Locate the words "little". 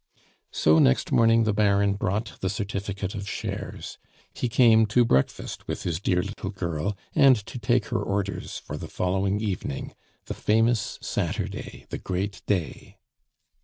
6.23-6.49